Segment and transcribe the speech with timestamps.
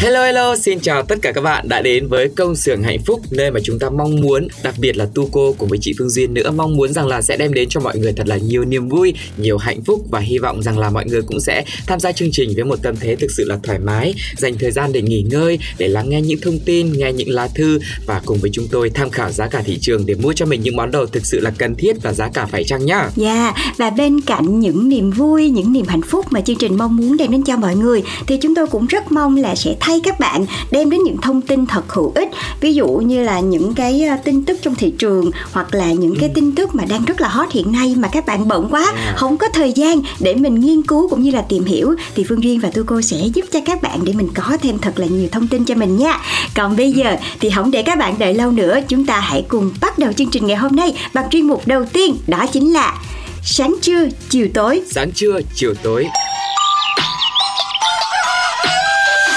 [0.00, 3.20] Hello hello, xin chào tất cả các bạn đã đến với công xưởng hạnh phúc
[3.30, 6.10] nơi mà chúng ta mong muốn, đặc biệt là Tu cô cùng với chị Phương
[6.10, 8.64] Duyên nữa mong muốn rằng là sẽ đem đến cho mọi người thật là nhiều
[8.64, 12.00] niềm vui, nhiều hạnh phúc và hy vọng rằng là mọi người cũng sẽ tham
[12.00, 14.92] gia chương trình với một tâm thế thực sự là thoải mái, dành thời gian
[14.92, 18.38] để nghỉ ngơi, để lắng nghe những thông tin, nghe những lá thư và cùng
[18.38, 20.90] với chúng tôi tham khảo giá cả thị trường để mua cho mình những món
[20.90, 23.08] đồ thực sự là cần thiết và giá cả phải chăng nhá.
[23.16, 26.96] Dạ, và bên cạnh những niềm vui, những niềm hạnh phúc mà chương trình mong
[26.96, 30.00] muốn đem đến cho mọi người thì chúng tôi cũng rất mong là sẽ thay
[30.00, 32.28] các bạn đem đến những thông tin thật hữu ích.
[32.60, 36.16] Ví dụ như là những cái ờ, tin tức trong thị trường hoặc là những
[36.20, 38.92] cái tin tức mà đang rất là hot hiện nay mà các bạn bận quá,
[39.16, 42.44] không có thời gian để mình nghiên cứu cũng như là tìm hiểu thì Phương
[42.44, 45.06] Duyên và Tu cô sẽ giúp cho các bạn để mình có thêm thật là
[45.06, 46.20] nhiều thông tin cho mình nha.
[46.54, 49.70] Còn bây giờ thì không để các bạn đợi lâu nữa, chúng ta hãy cùng
[49.80, 52.94] bắt đầu chương trình ngày hôm nay bằng chuyên mục đầu tiên đó chính là
[53.42, 54.82] sáng trưa chiều tối.
[54.90, 56.06] Sáng trưa, chiều tối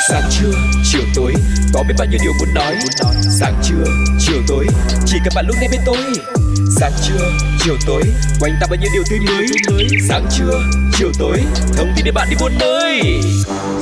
[0.09, 0.51] Sáng trưa,
[0.83, 1.33] chiều tối
[1.73, 2.75] Có biết bao nhiêu điều muốn nói.
[3.21, 3.83] Sáng trưa,
[4.19, 4.67] chiều tối
[5.05, 5.97] Chỉ cần bạn lúc này bên tôi.
[6.79, 7.31] Sáng trưa,
[7.65, 8.03] chiều tối
[8.39, 9.47] Quanh ta bao nhiêu điều tươi mới.
[10.07, 10.61] Sáng trưa,
[10.99, 11.37] chiều tối
[11.77, 13.19] Thông tin để bạn đi buôn nơi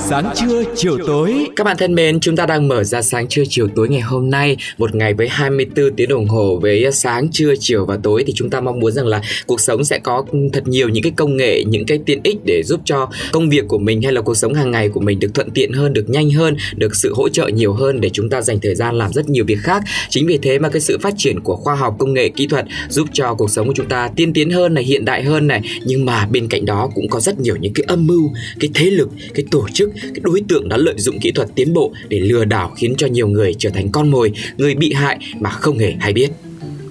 [0.10, 1.48] Sáng trưa, chiều tối.
[1.56, 4.30] Các bạn thân mến, chúng ta đang mở ra sáng trưa chiều tối ngày hôm
[4.30, 8.24] nay Một ngày với 24 tiếng đồng hồ với sáng trưa chiều và tối.
[8.28, 11.12] Thì chúng ta mong muốn rằng là cuộc sống sẽ có thật nhiều những cái
[11.16, 14.22] công nghệ, những cái tiện ích Để giúp cho công việc của mình hay là
[14.22, 17.14] cuộc sống hàng ngày của mình được thuận tiện hơn, được nhanh hơn Được sự
[17.14, 19.84] hỗ trợ nhiều hơn để chúng ta dành thời gian làm rất nhiều việc khác.
[20.10, 22.66] Chính vì thế mà cái sự phát triển của khoa học, công nghệ, kỹ thuật
[22.90, 25.62] Giúp cho cuộc sống của chúng ta tiên tiến hơn này, hiện đại hơn này
[25.86, 28.86] Nhưng mà bên cạnh đó cũng có rất nhiều những cái âm mưu, cái thế
[28.86, 32.20] lực, cái tổ chức, cái đối tượng đã lợi dụng kỹ thuật tiến bộ để
[32.20, 35.78] lừa đảo khiến cho nhiều người trở thành con mồi, người bị hại mà không
[35.78, 36.30] hề hay biết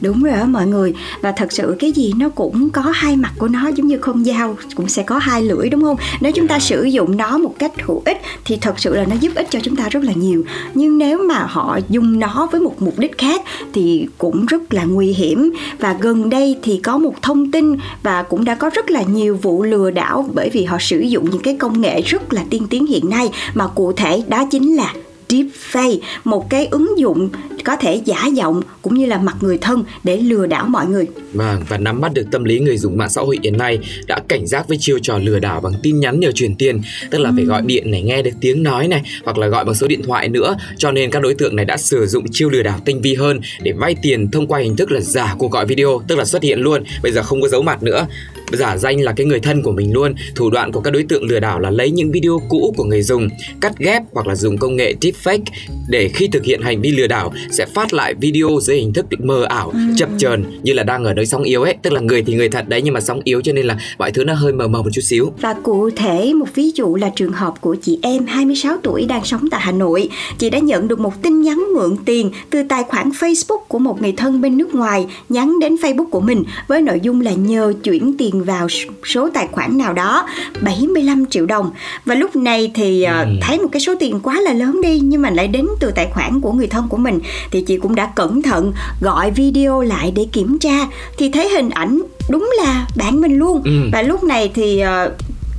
[0.01, 0.95] đúng rồi đó mọi người.
[1.21, 4.25] Và thật sự cái gì nó cũng có hai mặt của nó giống như con
[4.25, 5.97] dao cũng sẽ có hai lưỡi đúng không?
[6.21, 9.17] Nếu chúng ta sử dụng nó một cách hữu ích thì thật sự là nó
[9.21, 10.45] giúp ích cho chúng ta rất là nhiều.
[10.75, 13.43] Nhưng nếu mà họ dùng nó với một mục đích khác
[13.73, 15.53] thì cũng rất là nguy hiểm.
[15.79, 19.39] Và gần đây thì có một thông tin và cũng đã có rất là nhiều
[19.43, 22.67] vụ lừa đảo bởi vì họ sử dụng những cái công nghệ rất là tiên
[22.71, 24.95] tiến hiện nay mà cụ thể đó chính là
[25.29, 27.29] deepfake một cái ứng dụng
[27.65, 31.07] có thể giả giọng cũng như là mặt người thân để lừa đảo mọi người.
[31.33, 34.21] Vâng, và nắm bắt được tâm lý người dùng mạng xã hội hiện nay đã
[34.29, 37.33] cảnh giác với chiêu trò lừa đảo bằng tin nhắn nhờ chuyển tiền, tức là
[37.37, 40.03] phải gọi điện này nghe được tiếng nói này hoặc là gọi bằng số điện
[40.03, 43.01] thoại nữa, cho nên các đối tượng này đã sử dụng chiêu lừa đảo tinh
[43.01, 46.19] vi hơn để vay tiền thông qua hình thức là giả cuộc gọi video, tức
[46.19, 48.07] là xuất hiện luôn, bây giờ không có giấu mặt nữa
[48.53, 50.15] giả danh là cái người thân của mình luôn.
[50.35, 53.03] Thủ đoạn của các đối tượng lừa đảo là lấy những video cũ của người
[53.03, 53.29] dùng
[53.61, 55.43] cắt ghép hoặc là dùng công nghệ deepfake
[55.89, 59.07] để khi thực hiện hành vi lừa đảo sẽ phát lại video dưới hình thức
[59.19, 61.77] mờ ảo chập chờn như là đang ở nơi sóng yếu ấy.
[61.83, 64.13] Tức là người thì người thật đấy nhưng mà sóng yếu cho nên là mọi
[64.13, 65.33] thứ nó hơi mờ mờ một chút xíu.
[65.41, 69.25] Và cụ thể một ví dụ là trường hợp của chị em 26 tuổi đang
[69.25, 70.09] sống tại Hà Nội.
[70.39, 74.03] Chị đã nhận được một tin nhắn mượn tiền từ tài khoản Facebook của một
[74.03, 77.73] người thân bên nước ngoài nhắn đến Facebook của mình với nội dung là nhờ
[77.83, 78.67] chuyển tiền vào
[79.05, 80.27] số tài khoản nào đó
[80.63, 81.71] 75 triệu đồng.
[82.05, 85.23] Và lúc này thì ờ, thấy một cái số tiền quá là lớn đi nhưng
[85.23, 87.19] mà lại đến từ tài khoản của người thân của mình
[87.51, 90.87] thì chị cũng đã cẩn thận gọi video lại để kiểm tra
[91.19, 93.71] thì thấy hình ảnh đúng là bạn mình luôn Ừ.
[93.93, 95.11] và lúc này thì ờ,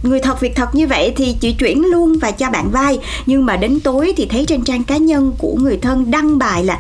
[0.04, 3.46] người thật việc thật như vậy thì chị chuyển luôn và cho bạn vay nhưng
[3.46, 6.80] mà đến tối thì thấy trên trang cá nhân của người thân đăng bài là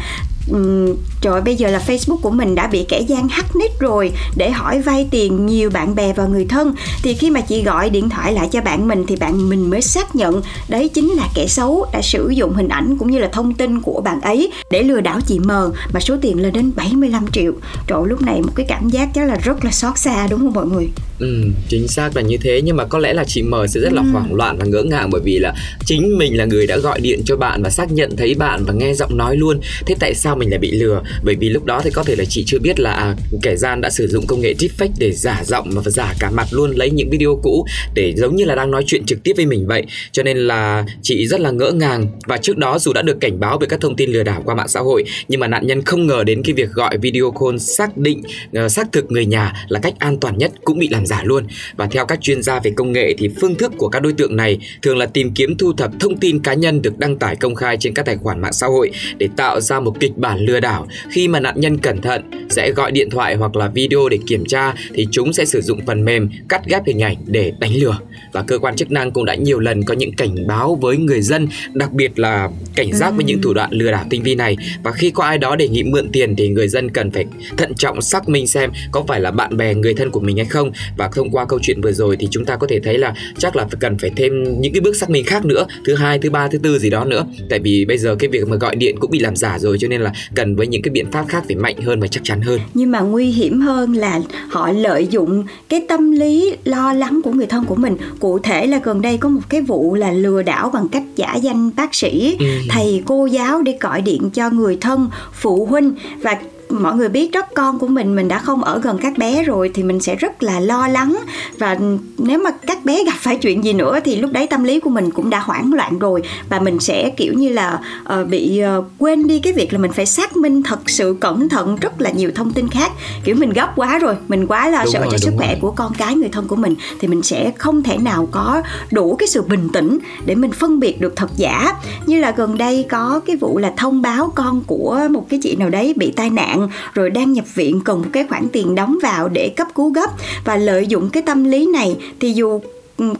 [0.51, 4.11] ừm, trời bây giờ là Facebook của mình đã bị kẻ gian hack nick rồi
[4.35, 6.75] để hỏi vay tiền nhiều bạn bè và người thân.
[7.03, 9.81] Thì khi mà chị gọi điện thoại lại cho bạn mình thì bạn mình mới
[9.81, 13.29] xác nhận đấy chính là kẻ xấu đã sử dụng hình ảnh cũng như là
[13.31, 15.51] thông tin của bạn ấy để lừa đảo chị M
[15.93, 17.53] mà số tiền lên đến 75 triệu.
[17.87, 20.53] Trời lúc này một cái cảm giác chắc là rất là xót xa đúng không
[20.53, 20.89] mọi người?
[21.19, 22.61] Ừ, chính xác là như thế.
[22.63, 24.07] Nhưng mà có lẽ là chị M sẽ rất là ừ.
[24.11, 25.53] hoảng loạn và ngỡ ngàng bởi vì là
[25.85, 28.73] chính mình là người đã gọi điện cho bạn và xác nhận thấy bạn và
[28.73, 29.59] nghe giọng nói luôn.
[29.85, 32.25] Thế tại sao mình lại bị lừa bởi vì lúc đó thì có thể là
[32.25, 35.41] chị chưa biết là à, kẻ gian đã sử dụng công nghệ deepfake để giả
[35.45, 38.71] giọng và giả cả mặt luôn lấy những video cũ để giống như là đang
[38.71, 39.83] nói chuyện trực tiếp với mình vậy.
[40.11, 42.07] Cho nên là chị rất là ngỡ ngàng.
[42.27, 44.55] Và trước đó dù đã được cảnh báo về các thông tin lừa đảo qua
[44.55, 47.57] mạng xã hội nhưng mà nạn nhân không ngờ đến cái việc gọi video call
[47.57, 48.23] xác định
[48.65, 51.47] uh, xác thực người nhà là cách an toàn nhất cũng bị làm giả luôn.
[51.75, 54.35] Và theo các chuyên gia về công nghệ thì phương thức của các đối tượng
[54.35, 57.55] này thường là tìm kiếm thu thập thông tin cá nhân được đăng tải công
[57.55, 60.59] khai trên các tài khoản mạng xã hội để tạo ra một kịch bản lừa
[60.59, 64.19] đảo khi mà nạn nhân cẩn thận sẽ gọi điện thoại hoặc là video để
[64.27, 67.75] kiểm tra thì chúng sẽ sử dụng phần mềm cắt ghép hình ảnh để đánh
[67.75, 67.97] lừa.
[68.33, 71.21] Và cơ quan chức năng cũng đã nhiều lần có những cảnh báo với người
[71.21, 74.57] dân đặc biệt là cảnh giác với những thủ đoạn lừa đảo tinh vi này.
[74.83, 77.25] Và khi có ai đó đề nghị mượn tiền thì người dân cần phải
[77.57, 80.45] thận trọng xác minh xem có phải là bạn bè người thân của mình hay
[80.45, 80.71] không.
[80.97, 83.55] Và thông qua câu chuyện vừa rồi thì chúng ta có thể thấy là chắc
[83.55, 86.47] là cần phải thêm những cái bước xác minh khác nữa thứ hai thứ ba
[86.47, 87.25] thứ tư gì đó nữa.
[87.49, 89.87] Tại vì bây giờ cái việc mà gọi điện cũng bị làm giả rồi cho
[89.87, 92.41] nên là cần với những cái biện pháp khác phải mạnh hơn và chắc chắn
[92.41, 92.59] hơn.
[92.73, 94.19] Nhưng mà nguy hiểm hơn là
[94.49, 97.97] họ lợi dụng cái tâm lý lo lắng của người thân của mình.
[98.19, 101.35] Cụ thể là gần đây có một cái vụ là lừa đảo bằng cách giả
[101.35, 102.37] danh bác sĩ.
[102.39, 102.45] Ừ.
[102.69, 106.37] thầy cô giáo để gọi điện cho người thân phụ huynh và
[106.69, 109.71] mọi người biết đó con của mình mình đã không ở gần các bé rồi
[109.73, 111.17] thì mình sẽ rất là lo lắng.
[111.57, 111.77] Và
[112.17, 114.89] nếu mà các bé gặp phải chuyện gì nữa thì lúc đấy tâm lý của
[114.89, 116.21] mình cũng đã hoảng loạn rồi.
[116.49, 117.79] Và mình sẽ kiểu như là
[118.19, 121.49] uh, bị uh, quên đi cái việc là mình phải xác minh thật sự cẩn
[121.49, 122.91] thận rất là nhiều thông tin khác.
[123.23, 125.57] Kiểu mình gấp quá rồi mình quá lo sợ rồi, cho sức khỏe rồi.
[125.61, 128.61] của con cái người thân của mình thì mình sẽ không thể nào có
[128.91, 131.73] đủ cái sự bình tĩnh để mình phân biệt được thật giả.
[132.05, 135.55] Như là gần đây có cái vụ là thông báo con của một cái chị
[135.55, 138.75] nào đấy bị tai nạn nạn rồi đang nhập viện cần một cái khoản tiền
[138.75, 140.09] đóng vào để cấp cứu gấp.
[140.45, 142.61] Và lợi dụng cái tâm lý này thì dù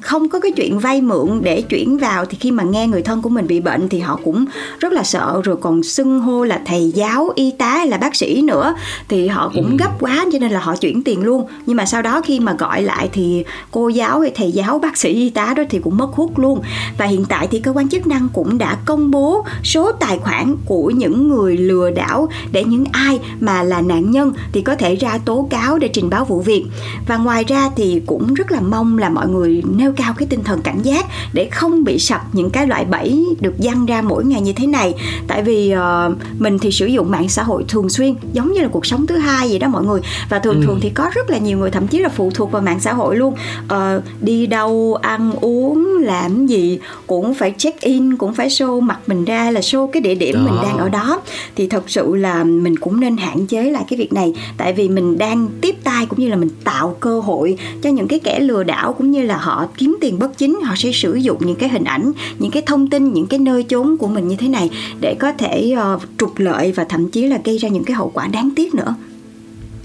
[0.02, 3.22] không có cái chuyện vay mượn để chuyển vào thì khi mà nghe người thân
[3.22, 4.46] của mình bị bệnh thì họ cũng
[4.80, 5.42] rất là sợ.
[5.44, 8.76] Rồi còn xưng hô là thầy giáo y tá hay là bác sĩ nữa
[9.10, 9.76] thì họ cũng ừ.
[9.80, 11.48] gấp quá cho nên là họ chuyển tiền luôn.
[11.66, 14.98] Nhưng mà sau đó khi mà gọi lại thì cô giáo hay thầy giáo bác
[14.98, 16.62] sĩ y tá đó thì cũng mất hút luôn.
[16.98, 20.56] Và hiện tại thì cơ quan chức năng cũng đã công bố số tài khoản
[20.66, 24.96] của những người lừa đảo để những ai mà là nạn nhân thì có thể
[24.96, 26.66] ra tố cáo để trình báo vụ việc.
[27.08, 30.44] Và ngoài ra thì cũng rất là mong là mọi người nêu cao cái tinh
[30.44, 34.26] thần cảnh giác để không bị sập những cái loại bẫy được dăng ra mỗi
[34.26, 34.94] ngày như thế này.
[35.28, 38.68] Tại vì uh, mình thì sử dụng mạng xã hội thường xuyên giống như là
[38.72, 40.02] cuộc sống thứ hai vậy đó mọi người.
[40.30, 40.66] Và thường ừ.
[40.66, 42.94] thường thì có rất là nhiều người thậm chí là phụ thuộc vào mạng xã
[42.94, 43.36] hội luôn.
[43.66, 49.00] Uh, đi đâu ăn uống làm gì cũng phải check in cũng phải show mặt
[49.08, 50.42] mình ra là show cái địa điểm đó.
[50.42, 51.22] mình đang ở đó.
[51.56, 54.34] Thì thật sự là mình cũng nên hạn chế lại cái việc này.
[54.58, 58.08] Tại vì mình đang tiếp tay cũng như là mình tạo cơ hội cho những
[58.08, 61.16] cái kẻ lừa đảo cũng như là họ kiếm tiền bất chính họ sẽ sử
[61.16, 64.28] dụng những cái hình ảnh những cái thông tin những cái nơi chốn của mình
[64.28, 64.70] như thế này
[65.02, 68.12] để có thể uh, trục lợi và thậm chí là gây ra những cái hậu
[68.14, 68.96] quả đáng tiếc nữa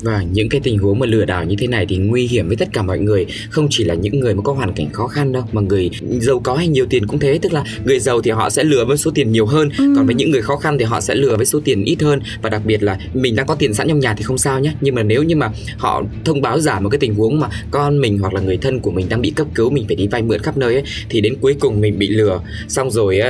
[0.02, 2.56] và những cái tình huống mà lừa đảo như thế này thì nguy hiểm với
[2.56, 3.26] tất cả mọi người.
[3.50, 5.90] Không chỉ là những người mà có hoàn cảnh khó khăn đâu mà người
[6.20, 7.38] giàu có hay nhiều tiền cũng thế.
[7.42, 9.92] Tức là người giàu thì họ sẽ lừa với số tiền nhiều hơn ừ.
[9.96, 12.20] còn với những người khó khăn thì họ sẽ lừa với số tiền ít hơn.
[12.42, 14.74] Và đặc biệt là mình đang có tiền sẵn trong nhà thì không sao nhé
[14.80, 18.00] nhưng mà nếu như mà họ thông báo giả một cái tình huống mà con
[18.00, 20.22] mình hoặc là người thân của mình đang bị cấp cứu mình phải đi vay
[20.22, 22.40] mượn khắp nơi ấy thì đến cuối cùng mình bị lừa.
[22.68, 23.20] Xong rồi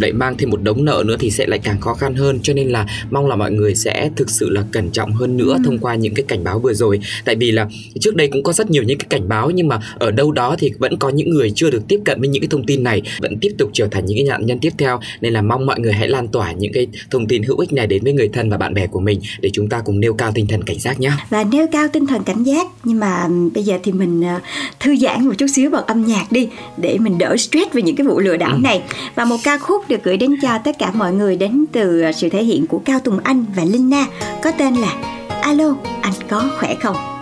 [0.00, 2.38] lại mang thêm một đống nợ nữa thì sẽ lại càng khó khăn hơn.
[2.42, 5.52] Cho nên là mong là mọi người sẽ thực sự là cẩn trọng hơn nữa
[5.52, 5.62] ừ.
[5.64, 7.00] thông qua những những cái cảnh báo vừa rồi.
[7.24, 7.68] Tại vì là
[8.00, 10.56] trước đây cũng có rất nhiều những cái cảnh báo nhưng mà ở đâu đó
[10.58, 13.02] thì vẫn có những người chưa được tiếp cận với những cái thông tin này
[13.20, 15.00] vẫn tiếp tục trở thành những cái nạn nhân tiếp theo.
[15.20, 17.86] Nên là mong mọi người hãy lan tỏa những cái thông tin hữu ích này
[17.86, 20.32] đến với người thân và bạn bè của mình để chúng ta cùng nêu cao
[20.34, 22.66] tinh thần cảnh giác nhé và nêu cao tinh thần cảnh giác.
[22.84, 24.40] Nhưng mà bây giờ thì mình ờ,
[24.80, 27.96] thư giãn một chút xíu bằng âm nhạc đi để mình đỡ stress về những
[27.96, 28.58] cái vụ lừa đảo ừ.
[28.62, 28.82] này.
[29.14, 32.28] Và một ca khúc được gửi đến cho tất cả mọi người đến từ sự
[32.28, 34.06] thể hiện của Cao Tùng Anh và Linh Na
[34.42, 35.17] có tên là
[35.48, 37.17] alo anh có khỏe không?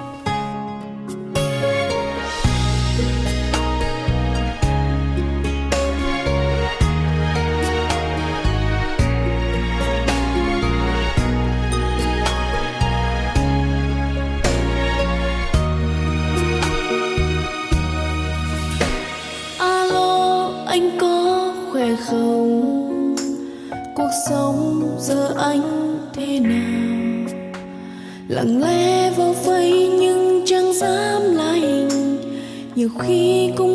[33.02, 33.65] Khi cũng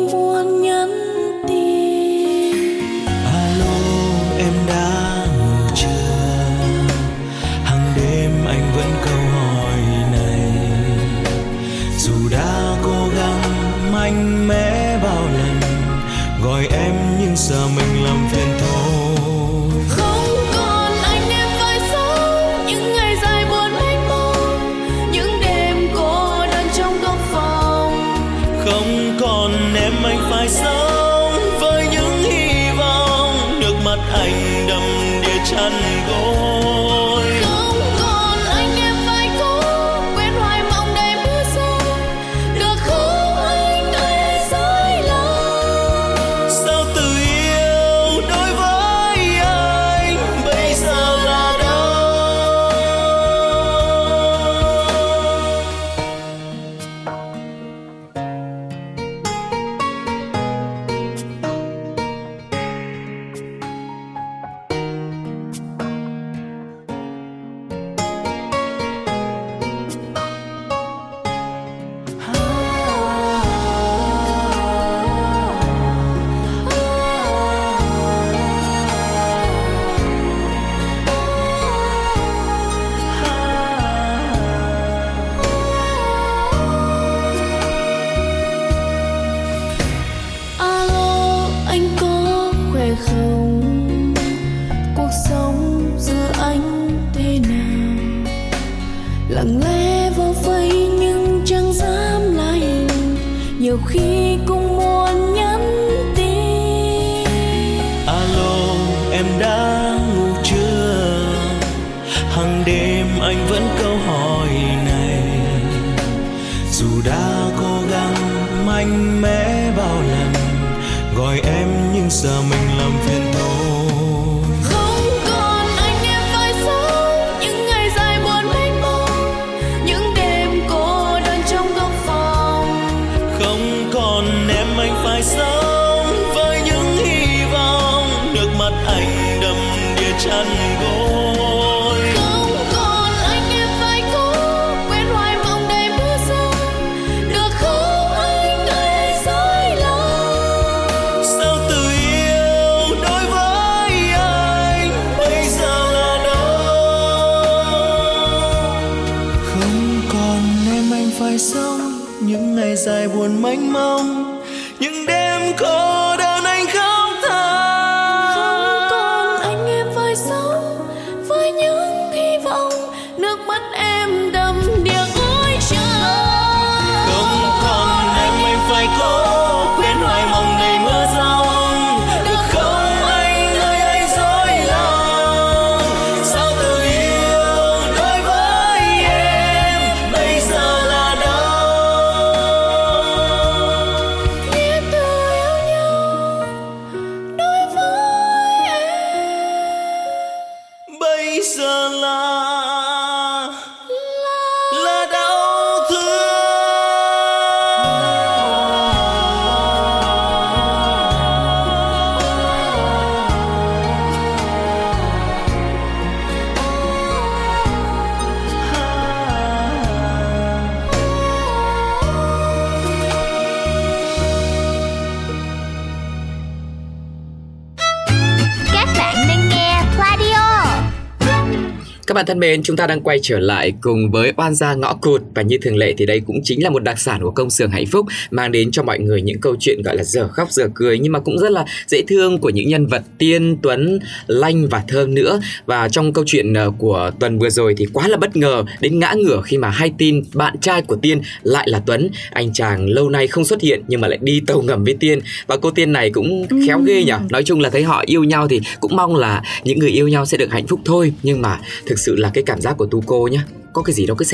[232.22, 235.22] bạn thân mến, chúng ta đang quay trở lại cùng với Oan gia ngõ cụt
[235.34, 237.70] và như thường lệ thì đây cũng chính là một đặc sản của công xưởng
[237.70, 240.68] hạnh phúc mang đến cho mọi người những câu chuyện gọi là giờ khóc giờ
[240.74, 244.68] cười nhưng mà cũng rất là dễ thương của những nhân vật Tiên, Tuấn, Lanh
[244.68, 245.40] và Thơm nữa.
[245.66, 248.98] Và trong câu chuyện ờ, của tuần vừa rồi thì quá là bất ngờ đến
[248.98, 252.08] ngã ngửa khi mà hay tin bạn trai của Tiên lại là Tuấn.
[252.30, 255.20] Anh chàng lâu nay không xuất hiện nhưng mà lại đi tàu ngầm với Tiên
[255.46, 257.12] và cô Tiên này cũng khéo ghê nhỉ.
[257.30, 260.26] Nói chung là thấy họ yêu nhau thì cũng mong là những người yêu nhau
[260.26, 263.02] sẽ được hạnh phúc thôi nhưng mà thực sự là cái cảm giác của tu
[263.06, 263.44] cô nhá.
[263.72, 264.24] Có cái gì đó cứ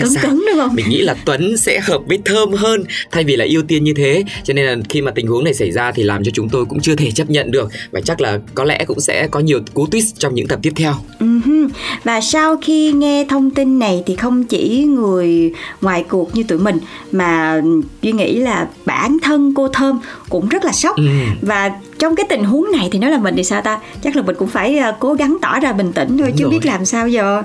[0.51, 0.75] đúng không?
[0.75, 3.95] Mình nghĩ là Tuấn sẽ hợp với Thơm hơn thay vì là ưu tiên như
[3.95, 4.25] thế.
[4.45, 6.65] Cho nên là khi mà tình huống này xảy ra thì làm cho chúng tôi
[6.65, 7.71] cũng chưa thể chấp nhận được.
[7.91, 10.73] Và chắc là có lẽ cũng sẽ có nhiều cú twist trong những tập tiếp
[10.77, 10.95] theo.
[11.21, 11.69] Ừm,
[12.05, 16.59] Và sau khi nghe thông tin này thì không chỉ người ngoài cuộc như tụi
[16.59, 16.77] mình
[17.13, 17.61] mà
[18.03, 20.97] Duy nghĩ là bản thân cô Thơm cũng rất là sốc.
[20.97, 21.03] Ừ.
[21.43, 24.23] và trong cái tình huống này thì nói là mình thì sao ta chắc là
[24.23, 26.51] mình cũng phải à, cố gắng tỏ ra bình tĩnh thôi Đúng chứ rồi.
[26.51, 27.43] biết làm sao giờ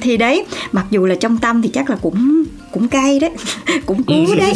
[0.00, 3.30] thì đấy mặc dù là trong tâm thì chắc là cũng cũng cay đấy
[3.86, 4.52] cũng cú đấy.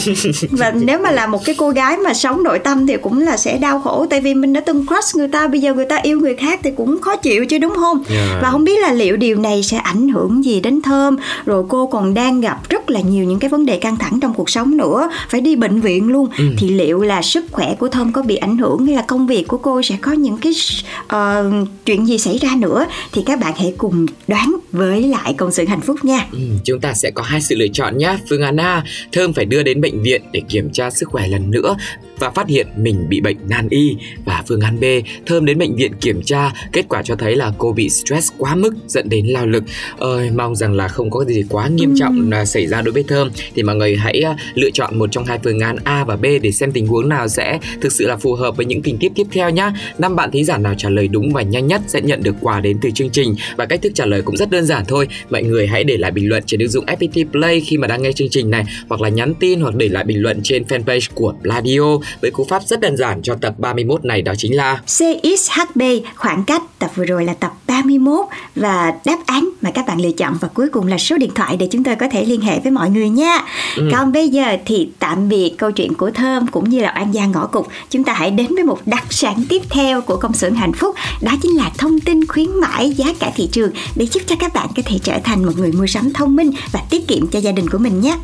[0.51, 3.37] Và nếu mà là một cái cô gái mà sống nội tâm thì cũng là
[3.37, 5.97] sẽ đau khổ tại vì mình đã từng crush người ta bây giờ người ta
[5.97, 8.03] yêu người khác thì cũng khó chịu chứ đúng không?
[8.11, 8.43] Yeah.
[8.43, 11.17] và không biết là liệu điều này sẽ ảnh hưởng gì đến thơm?
[11.47, 14.35] Rồi cô còn đang gặp rất là nhiều những cái vấn đề căng thẳng trong
[14.35, 16.29] cuộc sống nữa phải đi bệnh viện luôn.
[16.59, 19.49] Thì liệu là sức khỏe của thơm có bị ảnh hưởng hay là công việc
[19.49, 20.53] của cô sẽ có những cái
[21.07, 21.51] ờ,
[21.87, 22.87] chuyện gì xảy ra nữa?
[23.13, 26.27] Thì các bạn hãy cùng đoán với lại công sự hạnh phúc nha.
[26.33, 28.19] Ừ, chúng ta sẽ có hai sự lựa chọn nhá.
[28.29, 31.51] Phương án A, Thơm phải đưa đến bệnh viện để kiểm tra sức khỏe lần
[31.51, 31.77] nữa
[32.19, 33.97] và phát hiện mình bị bệnh nan y.
[34.25, 34.85] Và phương án B,
[35.27, 38.55] Thơm đến bệnh viện kiểm tra, kết quả cho thấy là cô bị stress quá
[38.55, 39.65] mức dẫn đến lao lực.
[39.99, 43.03] Ơi, mong rằng là không có gì quá nghiêm trọng là xảy ra đối với
[43.03, 43.31] Thơm.
[43.55, 46.25] Thì mọi người hãy à, lựa chọn một trong hai phương án A và B
[46.43, 49.13] để xem tình huống nào sẽ thực sự là phù hợp với những tình tiết
[49.15, 49.71] tiếp theo nhé.
[49.99, 52.61] Năm bạn thí giả nào trả lời đúng và nhanh nhất sẽ nhận được quà
[52.61, 55.09] đến từ chương trình và cách thức trả lời cũng rất đơn giản thôi.
[55.31, 58.03] Mọi người hãy để lại bình luận trên ứng dụng FPT Play khi mà đang
[58.03, 61.09] nghe chương trình này hoặc là nhắn tin hoặc để lại bình luận trên fanpage
[61.15, 64.81] của Pladio với cú pháp rất đơn giản cho tập 31 này đó chính là
[64.87, 65.83] CXHB
[66.15, 70.13] khoảng cách tập vừa rồi là tập 31 và đáp án mà các bạn lựa
[70.13, 72.61] chọn và cuối cùng là số điện thoại để chúng tôi có thể liên hệ
[72.61, 73.39] với mọi người nha.
[73.93, 77.33] Còn bây giờ thì tạm biệt câu chuyện của Thơm cũng như là An Giang
[77.33, 77.69] ngõ cục.
[77.91, 80.95] Chúng ta hãy đến với một đặc sản tiếp theo của công xưởng hạnh phúc
[81.21, 84.55] đó chính là thông tin khuyến mãi giá cả thị trường để giúp cho các
[84.55, 87.39] bạn có thể trở thành một người mua sắm thông minh và tiết kiệm cho
[87.39, 88.17] gia đình của mình nhé.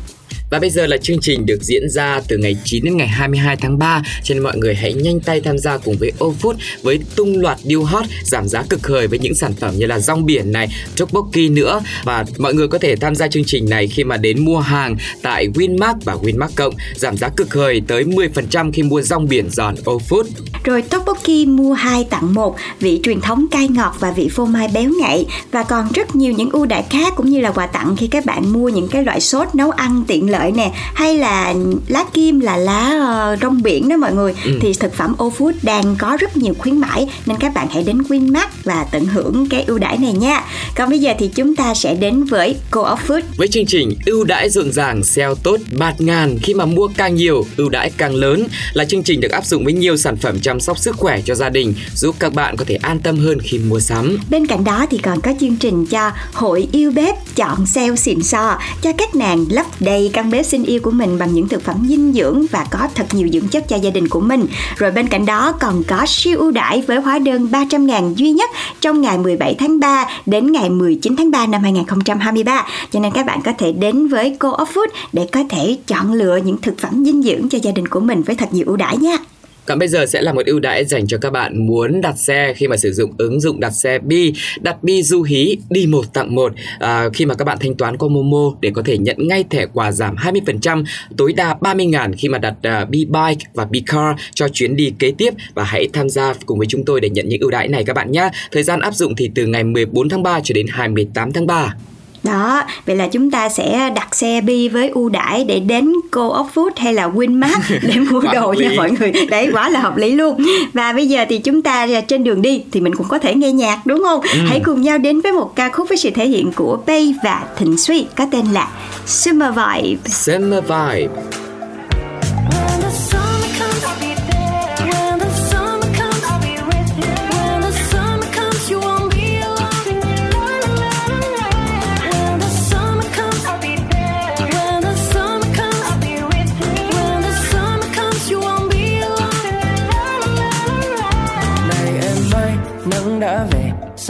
[0.51, 3.55] Và bây giờ là chương trình được diễn ra từ ngày 9 đến ngày 22
[3.55, 6.99] tháng 3 Cho nên mọi người hãy nhanh tay tham gia cùng với OFood với
[7.15, 10.25] tung loạt deal hot giảm giá cực hời với những sản phẩm như là rong
[10.25, 11.81] biển này, tteokbokki nữa.
[12.03, 14.95] Và mọi người có thể tham gia chương trình này khi mà đến mua hàng
[15.21, 19.49] tại Winmart và Winmart Cộng Giảm giá cực hời tới 10% khi mua rong biển
[19.49, 20.23] giòn OFood
[20.63, 24.67] Rồi tteokbokki mua 2 tặng 1, vị truyền thống cay ngọt và vị phô mai
[24.73, 25.25] béo ngậy.
[25.51, 28.25] Và còn rất nhiều những ưu đãi khác cũng như là quà tặng khi các
[28.25, 31.53] bạn mua những cái loại sốt nấu ăn tiện lợi nè hay là
[31.87, 35.95] lá kim là lá ờ, rong biển đó mọi người thì thực phẩm OFood đang
[35.99, 39.63] có rất nhiều khuyến mãi nên các bạn hãy đến Winmart và tận hưởng cái
[39.67, 40.43] ưu đãi này nha.
[40.75, 44.23] Còn bây giờ thì chúng ta sẽ đến với Co-op Food Với chương trình ưu
[44.23, 48.15] đãi rộn ràng, sale tốt bạt ngàn khi mà mua càng nhiều, ưu đãi càng
[48.15, 51.21] lớn là chương trình được áp dụng với nhiều sản phẩm chăm sóc sức khỏe
[51.25, 54.17] cho gia đình, giúp các bạn có thể an tâm hơn khi mua sắm.
[54.29, 58.23] Bên cạnh đó thì còn có chương trình cho hội yêu bếp chọn sale xịn
[58.23, 61.63] sò cho các nàng lấp đầy căn bếp xinh yêu của mình bằng những thực
[61.63, 64.45] phẩm dinh dưỡng và có thật nhiều dưỡng chất cho gia đình của mình.
[64.75, 68.31] Rồi bên cạnh đó, còn có siêu ưu đãi với hóa đơn 300 ngàn duy
[68.31, 68.49] nhất
[68.81, 72.65] trong ngày 17 tháng 3 đến ngày 19 tháng 3 năm 2023.
[72.91, 76.37] Cho nên các bạn có thể đến với Co-op Food để có thể chọn lựa
[76.37, 78.97] những thực phẩm dinh dưỡng cho gia đình của mình với thật nhiều ưu đãi
[78.97, 79.17] nha.
[79.65, 82.53] Còn bây giờ sẽ là một ưu đãi dành cho các bạn muốn đặt xe
[82.57, 86.13] khi mà sử dụng ứng dụng đặt xe Bi, đặt Bi du hí đi một
[86.13, 89.27] tặng một à, khi mà các bạn thanh toán qua Momo để có thể nhận
[89.27, 90.83] ngay thẻ quà giảm 20%
[91.17, 94.75] tối đa 30 ngàn khi mà đặt uh, Bi Bike và Bi Car cho chuyến
[94.75, 97.51] đi kế tiếp và hãy tham gia cùng với chúng tôi để nhận những ưu
[97.51, 98.29] đãi này các bạn nhé.
[98.51, 101.75] Thời gian áp dụng thì từ ngày 14 tháng 3 cho đến 28 tháng 3.
[102.23, 106.47] Đó, vậy là chúng ta sẽ đặt xe bi với ưu đãi để đến Co-op
[106.55, 109.11] Food hay là Winmart để mua đồ nha mọi người.
[109.29, 110.37] Đấy, quá là hợp lý luôn.
[110.73, 113.51] Và bây giờ thì chúng ta trên đường đi thì mình cũng có thể nghe
[113.51, 114.21] nhạc đúng không?
[114.21, 114.39] Ừ.
[114.47, 117.43] Hãy cùng nhau đến với một ca khúc với sự thể hiện của Bay và
[117.57, 118.67] Thịnh Suy có tên là
[119.05, 119.99] Summer Vibe.
[120.05, 121.07] Summer Vibe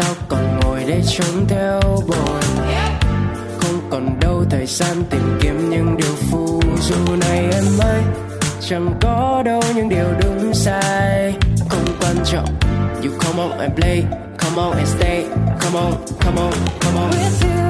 [0.01, 2.41] sao còn ngồi đây trông theo buồn
[3.59, 8.01] không còn đâu thời gian tìm kiếm những điều phù du này em ơi.
[8.69, 11.33] Chẳng có đâu những điều đúng sai.
[11.69, 12.45] Không quan trọng
[13.03, 14.03] you come on and play.
[14.37, 15.25] Come on and stay.
[15.59, 17.11] Come on come on come on.
[17.11, 17.60] With you,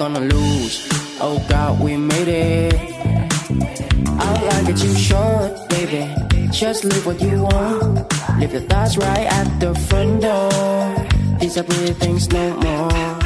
[0.00, 0.88] gonna lose.
[1.20, 2.72] Oh God, we made it.
[4.18, 6.08] I like it too short, baby.
[6.50, 8.10] Just leave what you want.
[8.38, 11.38] Leave your thoughts right at the front door.
[11.38, 13.19] These are pretty things no more.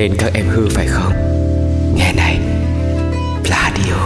[0.00, 1.12] Nên các em hư phải không
[1.96, 2.38] Nghe này
[3.44, 4.00] Pladio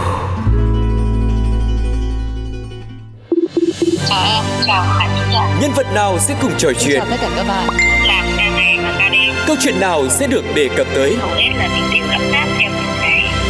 [4.07, 4.85] Chào em, chào.
[5.61, 7.01] Nhân vật nào sẽ cùng trò chuyện?
[7.09, 7.69] tất cả các bạn.
[8.07, 9.33] Làm ca ngày và ca đêm.
[9.47, 11.15] Câu chuyện nào sẽ được đề cập tới?
[11.19, 11.69] Hầu hết là.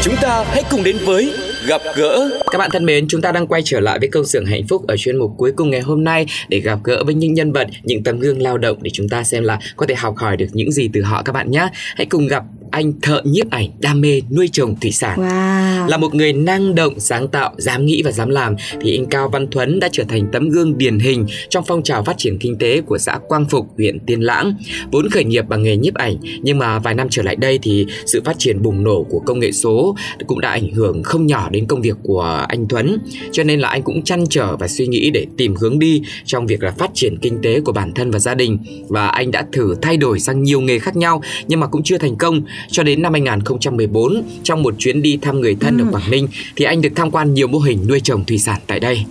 [0.01, 1.33] Chúng ta hãy cùng đến với
[1.67, 4.45] gặp gỡ Các bạn thân mến, chúng ta đang quay trở lại với công xưởng
[4.45, 7.33] hạnh phúc ở chuyên mục cuối cùng ngày hôm nay để gặp gỡ với những
[7.33, 10.17] nhân vật, những tấm gương lao động để chúng ta xem là có thể học
[10.17, 11.69] hỏi được những gì từ họ các bạn nhé.
[11.95, 12.43] Hãy cùng gặp
[12.75, 15.19] anh thợ nhiếp ảnh đam mê nuôi trồng thủy sản.
[15.19, 15.87] Wow.
[15.87, 19.29] Là một người năng động, sáng tạo, dám nghĩ và dám làm thì anh Cao
[19.29, 22.57] Văn Thuấn đã trở thành tấm gương điển hình trong phong trào phát triển kinh
[22.57, 24.53] tế của xã Quang Phục, huyện Tiên Lãng.
[24.91, 27.85] Vốn khởi nghiệp bằng nghề nhiếp ảnh nhưng mà vài năm trở lại đây thì
[28.05, 29.95] sự phát triển bùng nổ của công nghệ số
[30.27, 32.97] cũng đã ảnh hưởng không nhỏ đến công việc của anh Thuấn.
[33.31, 36.47] Cho nên là anh cũng chăn trở và suy nghĩ để tìm hướng đi trong
[36.47, 38.57] việc là phát triển kinh tế của bản thân và gia đình
[38.87, 41.97] và anh đã thử thay đổi sang nhiều nghề khác nhau nhưng mà cũng chưa
[41.97, 46.11] thành công cho đến năm 2014 trong một chuyến đi thăm người thân ở Quảng
[46.11, 49.05] Ninh thì anh được tham quan nhiều mô hình nuôi trồng thủy sản tại đây.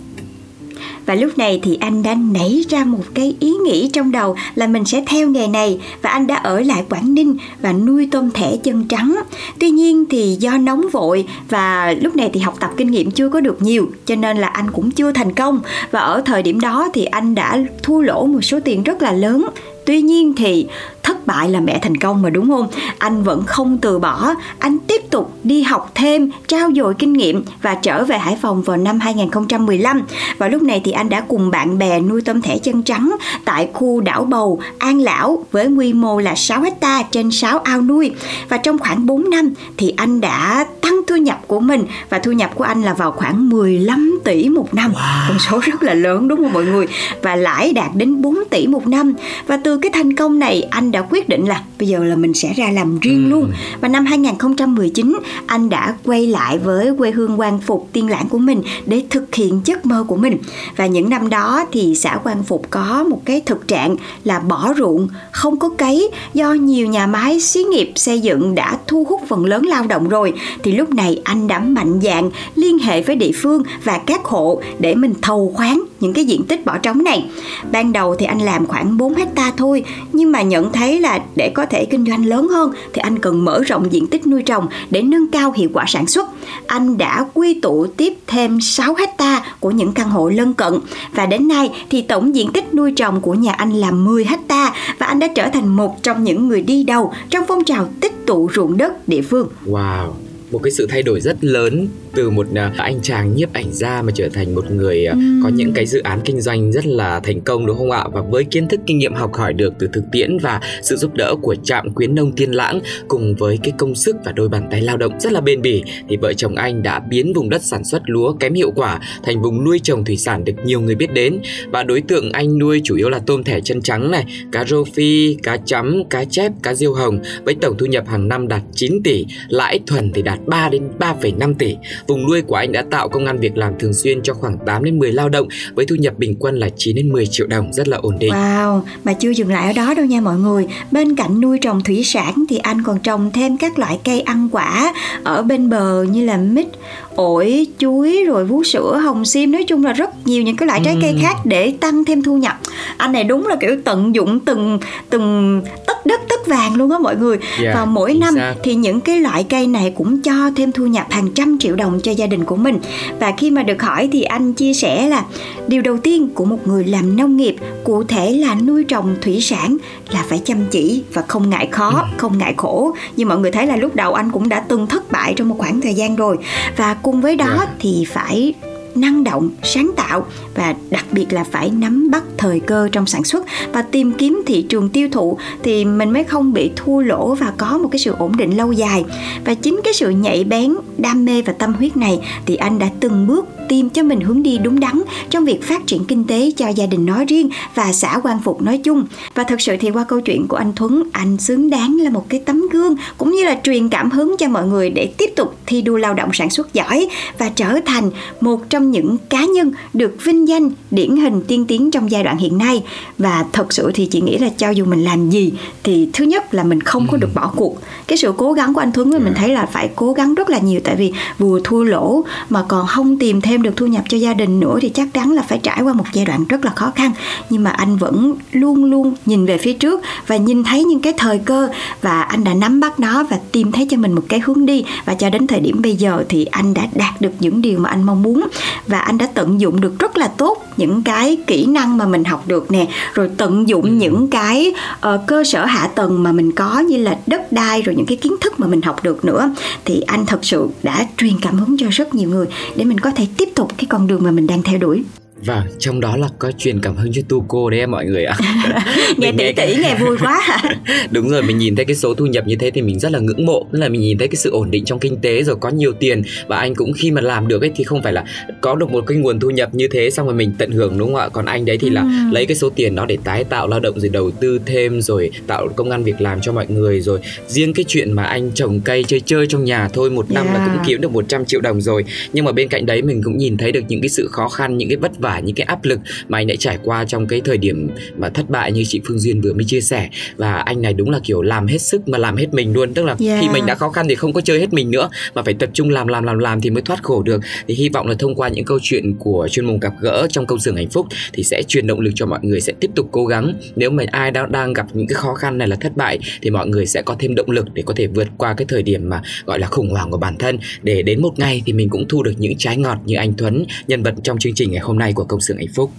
[1.05, 4.67] Và lúc này thì anh đã nảy ra một cái ý nghĩ trong đầu là
[4.67, 8.31] mình sẽ theo nghề này và anh đã ở lại Quảng Ninh và nuôi tôm
[8.31, 9.15] thẻ chân trắng.
[9.59, 13.29] Tuy nhiên thì do nóng vội và lúc này thì học tập kinh nghiệm chưa
[13.29, 15.59] có được nhiều cho nên là anh cũng chưa thành công
[15.91, 19.11] và ở thời điểm đó thì anh đã thua lỗ một số tiền rất là
[19.11, 19.45] lớn.
[19.85, 20.67] Tuy nhiên thì
[21.05, 22.67] thất bại là mẹ thành công mà đúng không?
[22.97, 27.43] Anh vẫn không từ bỏ, anh tiếp tục đi học thêm, trao dồi kinh nghiệm
[27.61, 30.01] và trở về Hải Phòng vào năm 2015.
[30.37, 33.15] Và lúc này thì anh đã cùng bạn bè nuôi tôm thẻ chân trắng
[33.45, 37.81] tại khu đảo Bầu, An Lão với quy mô là 6 hecta trên 6 ao
[37.81, 38.11] nuôi.
[38.49, 42.31] Và trong khoảng 4 năm thì anh đã tăng thu nhập của mình và thu
[42.31, 44.93] nhập của anh là vào khoảng 15 tỷ một năm.
[45.29, 46.85] Con số rất là lớn đúng không mọi người?
[47.21, 49.13] Và lãi đạt đến 4 tỷ một năm.
[49.47, 52.33] Và từ cái thành công này anh đã quyết định là bây giờ là mình
[52.33, 53.51] sẽ ra làm riêng luôn.
[53.81, 58.37] Và năm 2019 anh đã quay lại với quê hương Quang Phục Tiên Lãng của
[58.37, 60.37] mình để thực hiện giấc mơ của mình.
[60.77, 64.73] Và những năm đó thì xã Quang Phục có một cái thực trạng là bỏ
[64.77, 69.21] ruộng, không có cấy do nhiều nhà máy xí nghiệp xây dựng đã thu hút
[69.27, 73.15] phần lớn lao động rồi thì lúc này anh đã mạnh dạn liên hệ với
[73.15, 77.03] địa phương và các hộ để mình thầu khoán những cái diện tích bỏ trống
[77.03, 77.25] này.
[77.71, 81.19] Ban đầu thì anh làm khoảng 4 hecta thôi nhưng mà nhận thấy thấy là
[81.35, 84.43] để có thể kinh doanh lớn hơn thì anh cần mở rộng diện tích nuôi
[84.43, 86.29] trồng để nâng cao hiệu quả sản xuất.
[86.67, 90.73] Anh đã quy tụ tiếp thêm 6 hecta của những căn hộ lân cận
[91.13, 94.73] và đến nay thì tổng diện tích nuôi trồng của nhà anh là 10 hecta
[94.97, 98.25] và anh đã trở thành một trong những người đi đầu trong phong trào tích
[98.25, 99.47] tụ ruộng đất địa phương.
[99.65, 100.11] Wow,
[100.51, 104.01] một cái sự thay đổi rất lớn từ một à, anh chàng nhiếp ảnh gia
[104.01, 107.19] mà trở thành một người à, có những cái dự án kinh doanh rất là
[107.19, 108.05] thành công đúng không ạ?
[108.13, 111.13] Và với kiến thức kinh nghiệm học hỏi được từ thực tiễn và sự giúp
[111.13, 114.67] đỡ của trạm quyến nông Tiên Lãng cùng với cái công sức và đôi bàn
[114.71, 117.63] tay lao động rất là bền bỉ thì vợ chồng anh đã biến vùng đất
[117.63, 120.95] sản xuất lúa kém hiệu quả thành vùng nuôi trồng thủy sản được nhiều người
[120.95, 121.39] biết đến
[121.71, 124.83] và đối tượng anh nuôi chủ yếu là tôm thẻ chân trắng này, cá rô
[124.83, 128.61] phi, cá chấm, cá chép, cá diêu hồng với tổng thu nhập hàng năm đạt
[128.73, 131.75] 9 tỷ, lãi thuần thì đạt 3 đến 3,5 tỷ.
[132.07, 134.83] Vùng nuôi của anh đã tạo công ăn việc làm thường xuyên cho khoảng 8
[134.83, 137.73] đến 10 lao động với thu nhập bình quân là 9 đến 10 triệu đồng,
[137.73, 138.33] rất là ổn định.
[138.33, 140.67] Wow, mà chưa dừng lại ở đó đâu nha mọi người.
[140.91, 144.49] Bên cạnh nuôi trồng thủy sản thì anh còn trồng thêm các loại cây ăn
[144.51, 146.67] quả ở bên bờ như là mít,
[147.15, 149.51] ổi chuối rồi vú sữa hồng xiêm.
[149.51, 152.37] Nói chung là rất nhiều những cái loại trái cây khác để tăng thêm thu
[152.37, 152.59] nhập.
[152.97, 156.99] Anh này đúng là kiểu tận dụng từng từng tất đất tất vàng luôn á
[156.99, 157.37] mọi người.
[157.61, 158.53] Dạ, và mỗi năm xác.
[158.63, 161.99] thì những cái loại cây này cũng cho thêm thu nhập hàng trăm triệu đồng
[162.03, 162.79] cho gia đình của mình.
[163.19, 165.25] Và khi mà được hỏi thì anh chia sẻ là
[165.67, 169.41] điều đầu tiên của một người làm nông nghiệp cụ thể là nuôi trồng thủy
[169.41, 169.77] sản
[170.11, 172.93] là phải chăm chỉ và không ngại khó không ngại khổ.
[173.15, 175.55] Như mọi người thấy là lúc đầu anh cũng đã từng thất bại trong một
[175.57, 176.37] khoảng thời gian rồi.
[176.77, 177.73] Và cùng với đó Dạ.
[177.79, 178.53] thì phải
[178.95, 183.23] năng động, sáng tạo và đặc biệt là phải nắm bắt thời cơ trong sản
[183.23, 187.35] xuất và tìm kiếm thị trường tiêu thụ thì mình mới không bị thua lỗ
[187.35, 189.03] và có một cái sự ổn định lâu dài.
[189.45, 192.89] Và chính cái sự nhạy bén, đam mê và tâm huyết này thì anh đã
[192.99, 196.51] từng bước tìm cho mình hướng đi đúng đắn trong việc phát triển kinh tế
[196.57, 199.05] cho gia đình nói riêng và xã Quang Phục nói chung.
[199.35, 202.29] Và thật sự thì qua câu chuyện của anh Thuấn, anh xứng đáng là một
[202.29, 205.57] cái tấm gương cũng như là truyền cảm hứng cho mọi người để tiếp tục
[205.65, 209.71] thi đua lao động sản xuất giỏi và trở thành một trong những cá nhân
[209.93, 212.83] được vinh danh điển hình tiên tiến trong giai đoạn hiện nay.
[213.17, 216.53] Và thật sự thì chị nghĩ là cho dù mình làm gì thì thứ nhất
[216.53, 217.77] là mình không có được bỏ cuộc.
[218.07, 220.49] Cái sự cố gắng của anh Thuấn thì mình thấy là phải cố gắng rất
[220.49, 224.03] là nhiều tại vì vừa thua lỗ mà còn không tìm thêm được thu nhập
[224.09, 226.65] cho gia đình nữa thì chắc chắn là phải trải qua một giai đoạn rất
[226.65, 227.11] là khó khăn.
[227.49, 231.13] Nhưng mà anh vẫn luôn luôn nhìn về phía trước và nhìn thấy những cái
[231.17, 231.69] thời cơ
[232.01, 234.85] và anh đã nắm bắt nó và tìm thấy cho mình một cái hướng đi.
[235.05, 237.89] Và cho đến thời điểm bây giờ thì anh đã đạt được những điều mà
[237.89, 238.47] anh mong muốn
[238.87, 242.23] và anh đã tận dụng được rất là tốt những cái kỹ năng mà mình
[242.23, 242.87] học được nè.
[243.13, 247.17] Rồi tận dụng những cái ờ, cơ sở hạ tầng mà mình có như là
[247.27, 249.53] đất đai rồi những cái kiến thức mà mình học được nữa.
[249.85, 253.11] Thì anh thật sự đã truyền cảm hứng cho rất nhiều người để mình có
[253.11, 255.03] thể tiếp tục cái con đường mà mình đang theo đuổi
[255.45, 258.35] Vâng, trong đó là có truyền cảm hứng cho Tuco đấy em mọi người ạ.
[259.17, 260.61] nghe tỉ tỉ nghe vui quá
[261.11, 263.19] Đúng rồi, mình nhìn thấy cái số thu nhập như thế thì mình rất là
[263.19, 265.55] ngưỡng mộ Tức là mình nhìn thấy cái sự ổn định trong kinh tế rồi
[265.55, 268.23] có nhiều tiền Và anh cũng khi mà làm được ấy thì không phải là
[268.61, 271.07] có được một cái nguồn thu nhập như thế xong rồi mình tận hưởng đúng
[271.13, 272.31] không ạ Còn anh đấy thì là Ừm.
[272.31, 275.31] lấy cái số tiền đó để tái tạo lao động rồi đầu tư thêm rồi
[275.47, 278.79] tạo công an việc làm cho mọi người rồi Riêng cái chuyện mà anh trồng
[278.79, 280.69] cây chơi chơi trong nhà thôi một năm là Yeah.
[280.73, 283.57] cũng kiếm được 100 triệu đồng rồi Nhưng mà bên cạnh đấy mình cũng nhìn
[283.57, 285.99] thấy được những cái sự khó khăn, những cái vất vả, những cái áp lực
[286.27, 289.19] mà anh đã trải qua trong cái thời điểm mà thất bại như chị Phương
[289.19, 290.09] Duyên vừa mới chia sẻ.
[290.37, 292.93] Và anh này đúng là kiểu làm hết sức mà làm hết mình luôn.
[292.93, 293.41] Tức là Yeah.
[293.41, 295.69] khi mình đã khó khăn thì không có chơi hết mình nữa mà phải tập
[295.73, 297.41] trung làm làm làm làm thì mới thoát khổ được.
[297.67, 300.45] Thì hy vọng là thông qua những câu chuyện của chuyên mục gặp gỡ trong
[300.45, 303.09] công xưởng hạnh phúc thì sẽ truyền động lực cho mọi người sẽ tiếp tục
[303.11, 303.53] cố gắng.
[303.75, 306.49] Nếu mà ai đang đang gặp những cái khó khăn này là thất bại thì
[306.49, 309.09] mọi người sẽ có thêm động lực để có thể vượt qua cái thời điểm
[309.09, 310.57] mà gọi là khủng hoảng của bản thân.
[310.83, 313.65] Để đến một ngày thì mình cũng thu được những trái ngọt như anh Thuấn
[313.87, 315.91] nhân vật trong chương trình ngày hôm nay của công xưởng hạnh phúc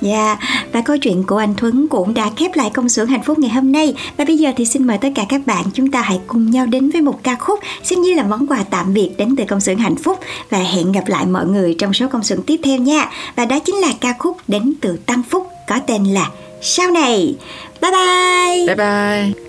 [0.00, 0.38] Dạ,
[0.72, 3.50] và câu chuyện của anh Thuấn cũng đã khép lại công xưởng hạnh phúc ngày
[3.50, 3.94] hôm nay.
[4.16, 6.66] Và bây giờ thì xin mời tất cả các bạn chúng ta hãy cùng nhau
[6.66, 9.60] đến với một ca khúc xem như là món quà tạm biệt đến từ công
[9.60, 10.18] xưởng hạnh phúc
[10.50, 13.10] và hẹn gặp lại mọi người trong số công xưởng tiếp theo nha.
[13.36, 16.30] Và đó chính là ca khúc đến từ Tăng Phúc có tên là
[16.62, 17.34] Sau này.
[17.80, 18.66] Bye bye.
[18.66, 19.45] bye bye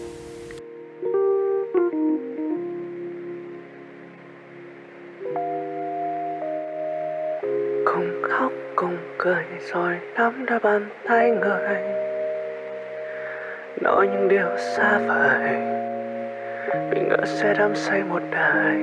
[8.78, 11.78] cùng cười rồi nắm đôi bàn tay người.
[13.82, 15.50] Nói những điều xa vời
[16.92, 18.78] vì ngỡ sẽ đắm say một đời.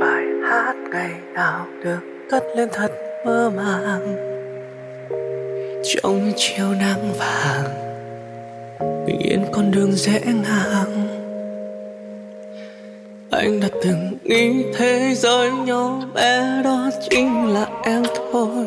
[0.00, 2.90] Bài hát ngày nào được cất lên thật
[3.26, 4.16] mơ màng.
[5.84, 7.64] Trong những chiều nắng vàng,
[9.06, 11.08] bình yên con đường dễ ngang.
[13.30, 18.66] Anh đã từng nghĩ thế giới nhỏ bé đó chính là em thôi.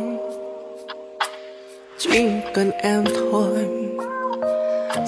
[1.97, 3.65] Chỉ cần em thôi.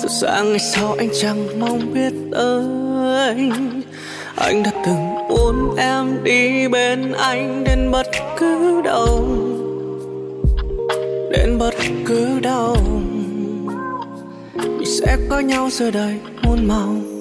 [0.02, 2.64] Dù sáng ngày sau anh chẳng mong biết tới
[4.36, 8.08] Anh đã từng muốn em đi bên anh đến bất
[8.38, 9.28] cứ đâu.
[11.32, 12.78] Đến bất cứ đâu.
[14.54, 17.17] Vì sẽ có nhau giờ đời muôn màu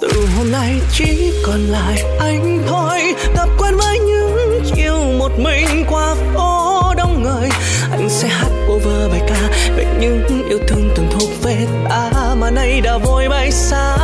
[0.00, 3.14] từ hôm nay chỉ còn lại anh thôi.
[3.36, 7.48] Tập quen với những chiều một mình qua phố đông người.
[7.90, 11.56] Anh sẽ hát over bài ca về những yêu thương từng thuộc về
[11.88, 13.96] ta mà nay đã vội bay xa.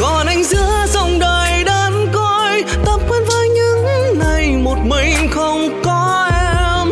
[0.00, 5.82] Còn anh giữa dòng đời đơn côi, tập quen với những ngày một mình không
[5.84, 6.88] có em.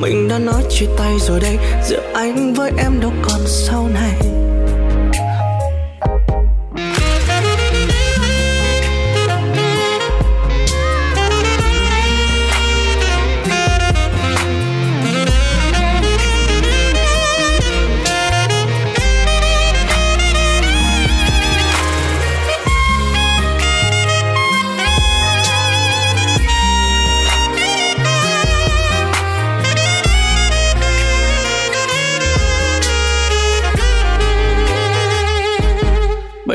[0.00, 4.29] Mình đã nói chia tay rồi đây, giữa anh với em đâu còn sau này.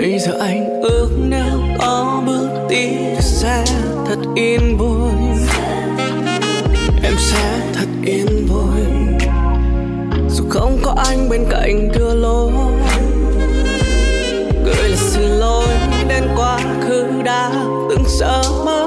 [0.05, 2.87] Bây giờ anh ước nếu có bước đi
[3.19, 3.63] sẽ
[4.07, 5.11] thật yên vui.
[7.03, 8.81] Em sẽ thật yên vui.
[10.29, 12.51] Dù không có anh bên cạnh đưa lối
[14.65, 15.67] gửi là xin lỗi
[16.07, 17.51] đến quá khứ đã
[17.89, 18.84] từng sợ mất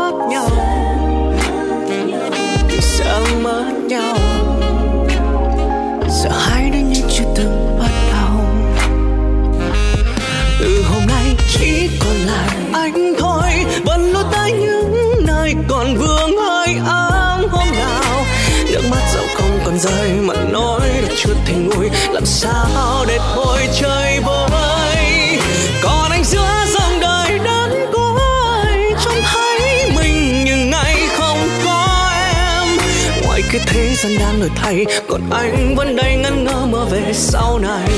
[12.72, 13.50] anh thôi
[13.84, 18.24] vẫn lối tay những nơi còn vương hơi ấm hôm nào.
[18.72, 23.18] Nước mắt dẫu không còn rơi, mà nói đã chưa thì nguôi làm sao để
[23.34, 25.38] thôi chơi vơi?
[25.82, 32.78] Còn anh giữa dòng đời đơn cối trông thấy mình nhưng ngày không có em.
[33.26, 37.12] Ngoài cái thế gian đang đổi thay, còn anh vẫn đây ngẩn ngơ mơ về
[37.12, 37.88] sau này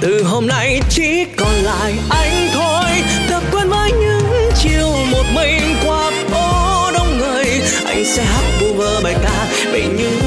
[0.00, 2.90] từ hôm nay chỉ còn lại anh thôi.
[3.28, 7.46] Thật quen với những chiều một mình qua phố đông người.
[7.86, 10.25] Anh sẽ hát vu vơ bài ca về những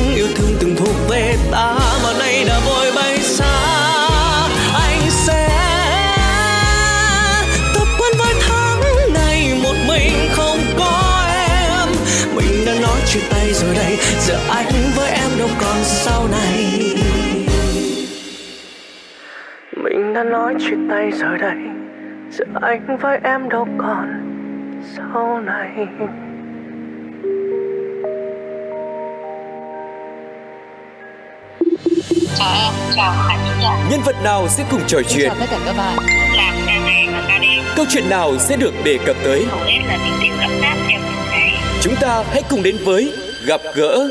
[20.19, 21.57] đã nói chia tay rồi đây
[22.31, 24.07] giờ anh với em đâu còn
[24.95, 25.87] sau này
[32.37, 33.13] Chào chào.
[33.91, 35.29] Nhân vật nào sẽ cùng trò chuyện?
[35.39, 35.97] tất cả các bạn.
[36.37, 37.63] Làm ca này và ca đêm.
[37.75, 39.45] Câu chuyện nào sẽ được đề cập tới?
[39.49, 39.97] Hầu hết là.
[41.81, 43.13] Chúng ta hãy cùng đến với
[43.45, 44.09] gặp gỡ